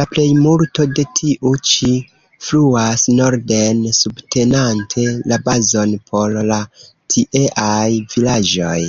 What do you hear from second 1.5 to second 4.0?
ĉi fluas norden,